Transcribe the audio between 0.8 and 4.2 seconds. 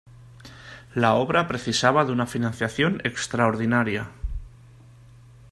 La obra precisaba una financiación extraordinaria.